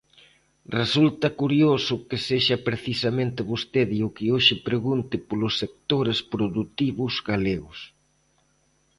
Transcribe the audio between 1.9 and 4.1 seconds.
que sexa precisamente vostede